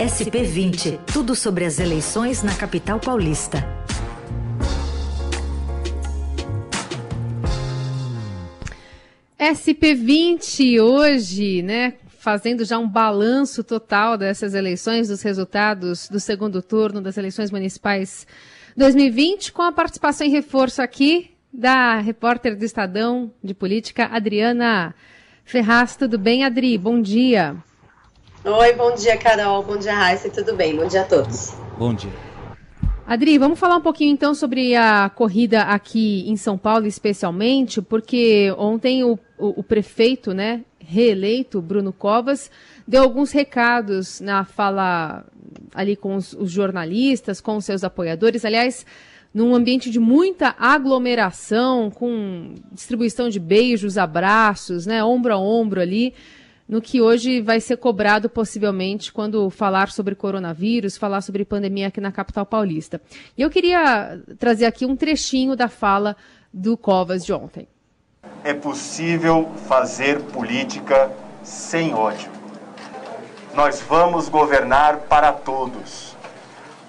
[0.00, 3.58] SP20, tudo sobre as eleições na capital paulista.
[9.38, 11.98] SP20 hoje, né?
[12.18, 18.26] Fazendo já um balanço total dessas eleições, dos resultados do segundo turno das eleições municipais
[18.78, 24.94] 2020, com a participação em reforço aqui da repórter do Estadão de Política, Adriana
[25.44, 25.94] Ferraz.
[25.94, 26.78] Tudo bem, Adri?
[26.78, 27.62] Bom dia.
[28.42, 29.62] Oi, bom dia, Carol.
[29.62, 30.30] Bom dia, Raíssa.
[30.30, 30.74] Tudo bem?
[30.74, 31.52] Bom dia a todos.
[31.76, 32.10] Bom dia.
[33.06, 38.50] Adri, vamos falar um pouquinho então sobre a corrida aqui em São Paulo, especialmente, porque
[38.56, 42.50] ontem o, o, o prefeito, né, reeleito, Bruno Covas,
[42.88, 45.26] deu alguns recados na fala
[45.74, 48.46] ali com os, os jornalistas, com os seus apoiadores.
[48.46, 48.86] Aliás,
[49.34, 56.14] num ambiente de muita aglomeração, com distribuição de beijos, abraços, né, ombro a ombro ali
[56.70, 62.00] no que hoje vai ser cobrado possivelmente quando falar sobre coronavírus, falar sobre pandemia aqui
[62.00, 63.02] na capital paulista.
[63.36, 66.16] E eu queria trazer aqui um trechinho da fala
[66.54, 67.66] do Covas de ontem.
[68.44, 71.10] É possível fazer política
[71.42, 72.30] sem ódio.
[73.52, 76.14] Nós vamos governar para todos.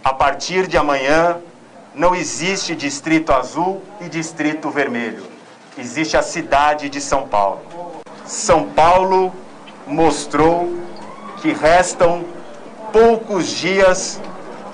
[0.03, 1.39] A partir de amanhã,
[1.95, 5.23] não existe Distrito Azul e Distrito Vermelho.
[5.75, 7.61] Existe a cidade de São Paulo.
[8.27, 9.33] São Paulo
[9.87, 10.77] mostrou
[11.41, 12.23] que restam
[12.91, 14.21] poucos dias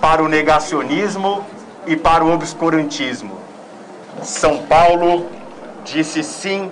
[0.02, 1.46] para o negacionismo
[1.86, 3.38] e para o obscurantismo.
[4.22, 5.28] São Paulo
[5.86, 6.70] disse sim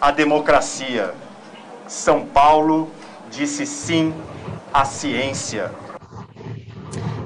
[0.00, 1.14] à democracia.
[1.86, 2.90] São Paulo
[3.30, 4.14] disse sim
[4.72, 5.70] à ciência.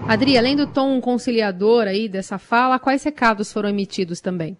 [0.06, 4.56] Adri, além do tom conciliador aí dessa fala, quais recados foram emitidos também?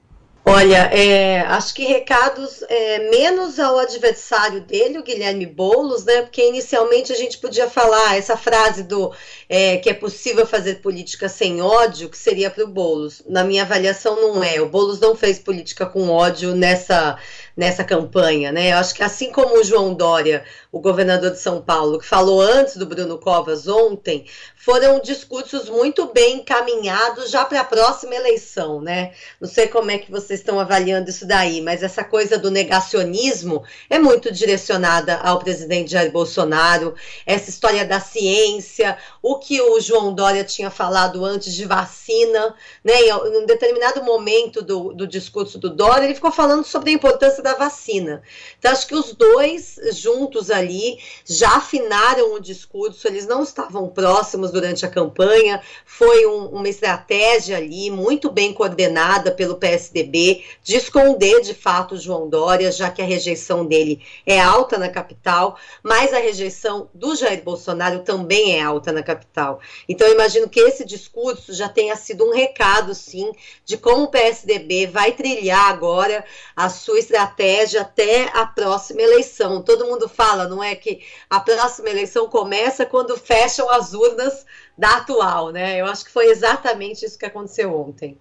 [0.47, 6.20] Olha, é, acho que recados é, menos ao adversário dele, o Guilherme Boulos, né?
[6.20, 9.11] Porque inicialmente a gente podia falar essa frase do
[9.48, 13.23] é, que é possível fazer política sem ódio, que seria para o Boulos.
[13.27, 14.61] Na minha avaliação, não é.
[14.61, 17.19] O Boulos não fez política com ódio nessa
[17.57, 18.73] nessa campanha, né?
[18.73, 22.41] Eu acho que assim como o João Dória, o governador de São Paulo, que falou
[22.41, 24.27] antes do Bruno Covas ontem,
[24.57, 29.13] foram discursos muito bem encaminhados já para a próxima eleição, né?
[29.41, 33.63] Não sei como é que vocês estão avaliando isso daí, mas essa coisa do negacionismo
[33.91, 36.95] é muito direcionada ao presidente Jair Bolsonaro,
[37.27, 43.01] essa história da ciência, o que o João Dória tinha falado antes de vacina, né?
[43.03, 47.44] Em um determinado momento do, do discurso do Dória, ele ficou falando sobre a importância
[47.45, 48.23] da vacina.
[48.59, 54.51] Então, acho que os dois juntos ali já afinaram o discurso, eles não estavam próximos
[54.51, 61.43] durante a campanha, foi um, uma estratégia ali muito bem coordenada pelo PSDB de esconder
[61.43, 66.19] de fato João Dória, já que a rejeição dele é alta na capital, mas a
[66.19, 69.61] rejeição do Jair Bolsonaro também é alta na capital.
[69.87, 73.31] Então, imagino que esse discurso já tenha sido um recado, sim,
[73.67, 76.25] de como o PSDB vai trilhar agora
[76.57, 79.62] a sua estratégia estratégia até a próxima eleição.
[79.62, 84.46] Todo mundo fala, não é, que a próxima eleição começa quando fecham as urnas
[84.78, 85.80] da atual, né?
[85.80, 88.17] Eu acho que foi exatamente isso que aconteceu ontem.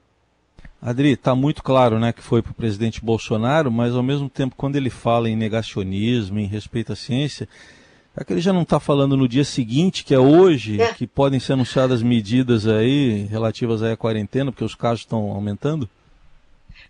[0.81, 4.56] Adri, está muito claro né, que foi para o presidente Bolsonaro, mas ao mesmo tempo,
[4.57, 7.47] quando ele fala em negacionismo, em respeito à ciência,
[8.18, 10.94] é que ele já não está falando no dia seguinte, que é hoje, é.
[10.94, 15.90] que podem ser anunciadas medidas aí relativas à quarentena, porque os casos estão aumentando?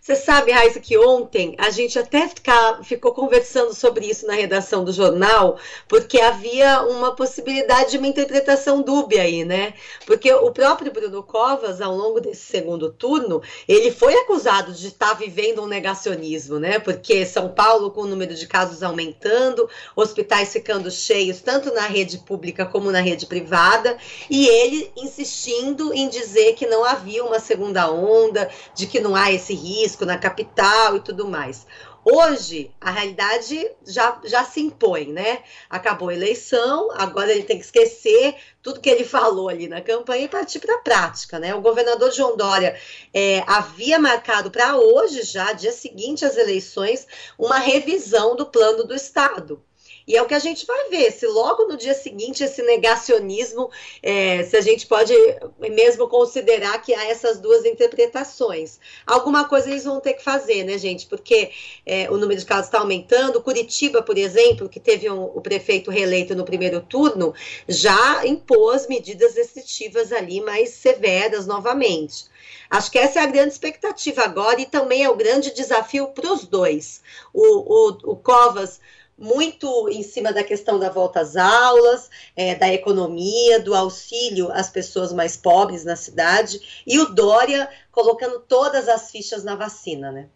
[0.04, 4.84] Você sabe, Raíssa, que ontem a gente até ficar, ficou conversando sobre isso na redação
[4.84, 9.72] do jornal, porque havia uma possibilidade de uma interpretação dúbia aí, né?
[10.04, 15.14] Porque o próprio Bruno Covas, ao longo desse segundo turno, ele foi acusado de estar
[15.14, 16.78] vivendo um negacionismo, né?
[16.78, 22.18] Porque São Paulo, com o número de casos aumentando, hospitais ficando cheios, tanto na rede
[22.18, 23.96] pública como na rede privada,
[24.28, 29.32] e ele insistindo em dizer que não havia uma segunda onda, de que não há
[29.32, 31.66] esse risco risco na capital e tudo mais.
[32.04, 35.42] Hoje, a realidade já, já se impõe, né?
[35.70, 40.24] Acabou a eleição, agora ele tem que esquecer tudo que ele falou ali na campanha
[40.24, 41.54] e partir para a prática, né?
[41.54, 42.78] O governador João Dória
[43.12, 47.06] é, havia marcado para hoje, já, dia seguinte às eleições,
[47.38, 49.62] uma revisão do plano do Estado.
[50.06, 53.70] E é o que a gente vai ver, se logo no dia seguinte esse negacionismo,
[54.02, 55.14] é, se a gente pode
[55.58, 58.78] mesmo considerar que há essas duas interpretações.
[59.06, 61.06] Alguma coisa eles vão ter que fazer, né, gente?
[61.06, 61.50] Porque
[61.86, 63.42] é, o número de casos está aumentando.
[63.42, 67.32] Curitiba, por exemplo, que teve um, o prefeito reeleito no primeiro turno,
[67.66, 72.26] já impôs medidas restritivas ali mais severas novamente.
[72.68, 76.32] Acho que essa é a grande expectativa agora e também é o grande desafio para
[76.32, 77.02] os dois.
[77.32, 78.80] O, o, o Covas
[79.16, 84.68] muito em cima da questão da volta às aulas, é, da economia, do auxílio às
[84.68, 90.28] pessoas mais pobres na cidade, e o Dória colocando todas as fichas na vacina, né?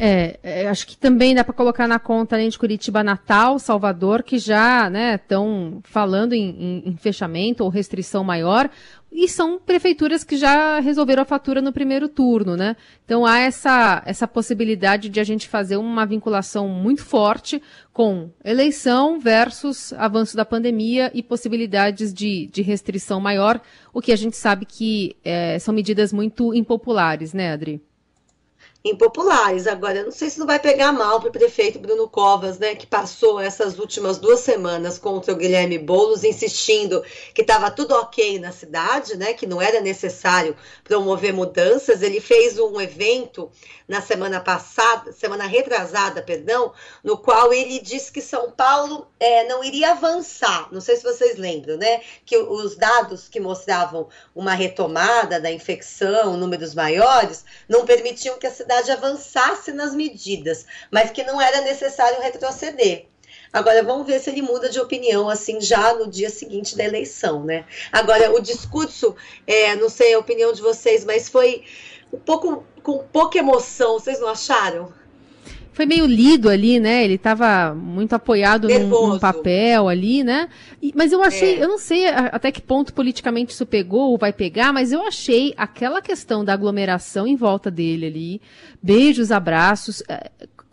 [0.00, 4.22] É, é, acho que também dá para colocar na conta, além de Curitiba, Natal, Salvador,
[4.22, 8.70] que já estão né, falando em, em, em, fechamento ou restrição maior,
[9.10, 12.76] e são prefeituras que já resolveram a fatura no primeiro turno, né?
[13.04, 17.60] Então há essa, essa possibilidade de a gente fazer uma vinculação muito forte
[17.92, 23.60] com eleição versus avanço da pandemia e possibilidades de, de restrição maior,
[23.92, 27.82] o que a gente sabe que é, são medidas muito impopulares, né, Adri?
[28.84, 29.66] Impopulares.
[29.66, 32.74] Agora, eu não sei se não vai pegar mal para o prefeito Bruno Covas, né,
[32.74, 37.02] que passou essas últimas duas semanas contra o Guilherme Boulos, insistindo
[37.34, 42.02] que estava tudo ok na cidade, né, que não era necessário promover mudanças.
[42.02, 43.50] Ele fez um evento
[43.86, 46.72] na semana passada, semana retrasada, perdão,
[47.02, 50.68] no qual ele disse que São Paulo é, não iria avançar.
[50.70, 56.36] Não sei se vocês lembram, né, que os dados que mostravam uma retomada da infecção,
[56.36, 61.62] números maiores, não permitiam que a cidade verdade, avançasse nas medidas, mas que não era
[61.62, 63.06] necessário retroceder.
[63.50, 67.42] Agora vamos ver se ele muda de opinião assim já no dia seguinte da eleição,
[67.42, 67.64] né?
[67.90, 69.16] Agora o discurso,
[69.46, 71.64] é, não sei a opinião de vocês, mas foi
[72.12, 74.92] um pouco com pouca emoção, vocês não acharam?
[75.78, 77.04] Foi meio lido ali, né?
[77.04, 80.48] Ele estava muito apoiado num, num, papel ali, né?
[80.82, 81.62] E, mas eu achei, é.
[81.62, 85.54] eu não sei até que ponto politicamente isso pegou ou vai pegar, mas eu achei
[85.56, 88.40] aquela questão da aglomeração em volta dele ali,
[88.82, 90.28] beijos, abraços, é,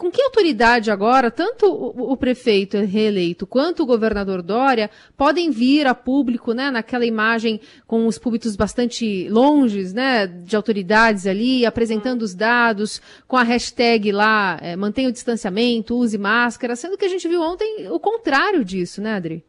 [0.05, 5.87] com que autoridade agora, tanto o, o, prefeito reeleito quanto o governador Dória podem vir
[5.87, 12.21] a público, né, naquela imagem com os públicos bastante longes, né, de autoridades ali, apresentando
[12.21, 17.09] os dados, com a hashtag lá, é, mantenha o distanciamento, use máscara, sendo que a
[17.09, 19.43] gente viu ontem o contrário disso, né, Adri?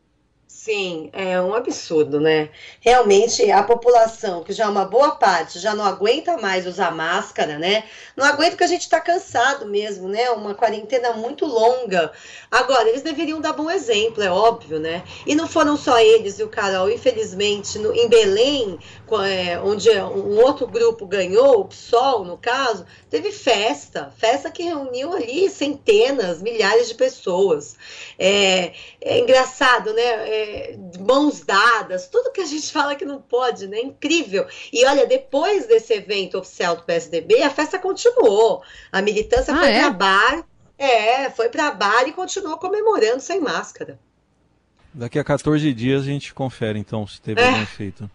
[0.66, 2.50] Sim, é um absurdo, né?
[2.80, 7.56] Realmente a população, que já é uma boa parte, já não aguenta mais usar máscara,
[7.56, 7.84] né?
[8.16, 10.28] Não aguenta porque a gente está cansado mesmo, né?
[10.30, 12.10] Uma quarentena muito longa.
[12.50, 15.04] Agora, eles deveriam dar bom exemplo, é óbvio, né?
[15.24, 16.90] E não foram só eles, viu, Carol?
[16.90, 18.76] Infelizmente, no, em Belém,
[19.24, 24.12] é, onde um outro grupo ganhou, o PSOL, no caso, teve festa.
[24.18, 27.76] Festa que reuniu ali centenas, milhares de pessoas.
[28.18, 30.02] É, é engraçado, né?
[30.02, 30.55] É,
[31.00, 33.80] mãos dadas, tudo que a gente fala que não pode, né?
[33.80, 34.46] Incrível.
[34.72, 38.62] E olha, depois desse evento oficial do PSDB, a festa continuou.
[38.90, 39.80] A militância ah, foi é?
[39.80, 40.44] para bar,
[40.78, 43.98] é, foi para bar e continuou comemorando sem máscara.
[44.92, 47.48] Daqui a 14 dias a gente confere, então, se teve é.
[47.48, 48.10] algum efeito.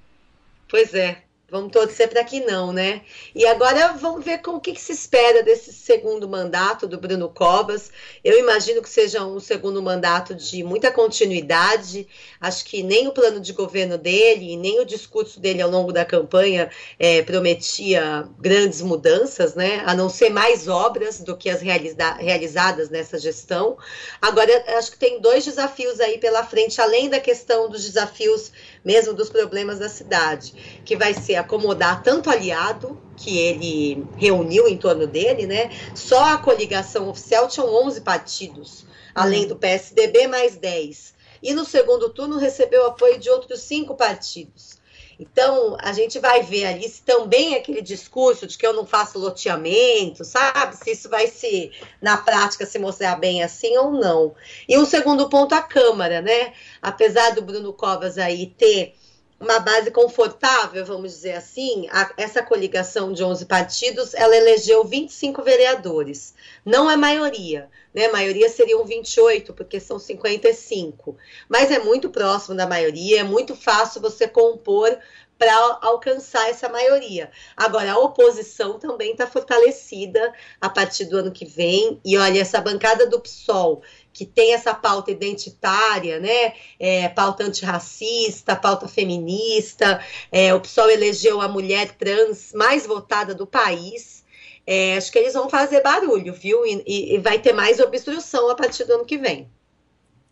[0.67, 1.23] Pois é.
[1.51, 3.01] Vamos torcer para que não, né?
[3.35, 7.27] E agora vamos ver com o que, que, se espera desse segundo mandato do Bruno
[7.27, 7.91] Covas.
[8.23, 12.07] Eu imagino que seja um segundo mandato de muita continuidade.
[12.39, 16.05] Acho que nem o plano de governo dele, nem o discurso dele ao longo da
[16.05, 19.83] campanha é, prometia grandes mudanças, né?
[19.85, 23.77] A não ser mais obras do que as realiza realizadas nessa gestão.
[24.21, 28.53] Agora, acho que tem dois desafios aí pela frente, além da questão dos desafios
[28.83, 34.77] mesmo dos problemas da cidade, que vai ser acomodar tanto aliado que ele reuniu em
[34.77, 35.69] torno dele, né?
[35.93, 41.13] Só a coligação oficial tinha 11 partidos, além do PSDB mais 10.
[41.43, 44.80] E no segundo turno recebeu apoio de outros cinco partidos.
[45.19, 49.19] Então, a gente vai ver ali se também aquele discurso de que eu não faço
[49.19, 50.75] loteamento, sabe?
[50.75, 54.33] Se isso vai se, na prática, se mostrar bem assim ou não.
[54.67, 56.53] E um segundo ponto, a Câmara, né?
[56.81, 58.95] Apesar do Bruno Covas aí ter
[59.41, 65.41] uma base confortável, vamos dizer assim, a, essa coligação de 11 partidos, ela elegeu 25
[65.41, 66.35] vereadores.
[66.63, 68.05] Não é maioria, né?
[68.05, 71.17] A maioria seriam 28, porque são 55.
[71.49, 74.95] Mas é muito próximo da maioria, é muito fácil você compor
[75.41, 77.31] para alcançar essa maioria.
[77.57, 80.31] Agora, a oposição também está fortalecida
[80.61, 81.99] a partir do ano que vem.
[82.05, 83.81] E olha, essa bancada do PSOL,
[84.13, 86.53] que tem essa pauta identitária, né?
[86.79, 90.03] É, pauta antirracista, pauta feminista.
[90.31, 94.23] É, o PSOL elegeu a mulher trans mais votada do país.
[94.65, 96.65] É, acho que eles vão fazer barulho, viu?
[96.65, 99.49] E, e vai ter mais obstrução a partir do ano que vem.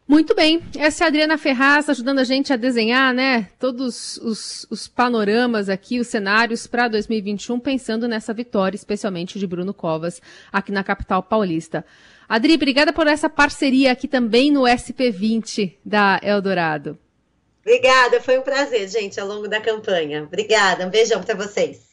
[0.10, 4.66] Muito bem, essa é a Adriana Ferraz ajudando a gente a desenhar, né, todos os,
[4.68, 10.20] os panoramas aqui, os cenários para 2021, pensando nessa vitória, especialmente de Bruno Covas,
[10.52, 11.86] aqui na capital paulista.
[12.28, 16.98] Adri, obrigada por essa parceria aqui também no SP20 da Eldorado.
[17.62, 20.24] Obrigada, foi um prazer, gente, ao longo da campanha.
[20.24, 21.89] Obrigada, um beijão para vocês.